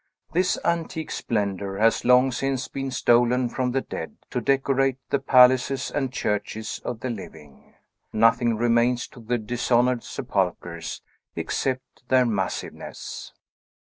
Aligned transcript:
This 0.33 0.57
antique 0.65 1.11
splendor 1.11 1.77
has 1.77 2.03
long 2.03 2.31
since 2.31 2.67
been 2.67 2.89
stolen 2.89 3.49
from 3.49 3.69
the 3.71 3.81
dead, 3.81 4.17
to 4.31 4.41
decorate 4.41 4.97
the 5.11 5.19
palaces 5.19 5.91
and 5.91 6.11
churches 6.11 6.81
of 6.83 7.01
the 7.01 7.11
living. 7.11 7.75
Nothing 8.11 8.57
remains 8.57 9.07
to 9.09 9.19
the 9.19 9.37
dishonored 9.37 10.03
sepulchres, 10.03 11.03
except 11.35 12.07
their 12.09 12.25
massiveness. 12.25 13.31